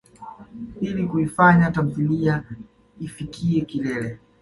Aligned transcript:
Ili 0.81 1.03
kuifanya 1.07 1.71
tamthilia 1.71 2.43
ifikiye 3.01 3.61
kilele. 3.61 4.19